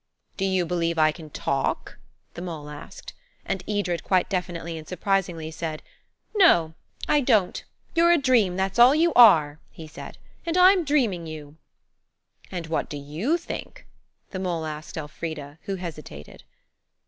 [0.35, 1.99] "Do you believe I can talk?"
[2.33, 3.13] the mole asked;
[3.45, 5.83] and Edred quite definitely and surprisingly said–
[6.33, 6.73] "No,
[7.07, 7.63] I don't.
[7.93, 11.57] You're a dream, that's all you are," he said, "and I'm dreaming you."
[12.51, 13.85] "And what do you think?"
[14.31, 16.45] the mole asked Elfrida, who hesitated.